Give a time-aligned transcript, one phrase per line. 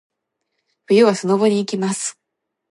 [0.87, 2.19] 冬はスノボに行きます。